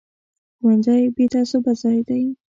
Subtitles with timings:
[0.57, 2.23] ښوونځی بې تعصبه ځای دی